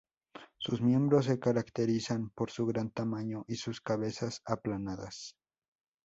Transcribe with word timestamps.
Sus 0.57 0.81
miembros 0.81 1.25
se 1.25 1.37
caracterizan 1.39 2.31
por 2.31 2.49
su 2.49 2.65
gran 2.65 2.89
tamaño 2.89 3.45
y 3.47 3.53
sus 3.57 3.81
cabezas 3.81 4.41
aplanadas. 4.47 5.35